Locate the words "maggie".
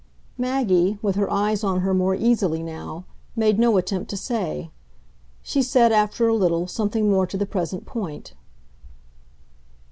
0.35-0.97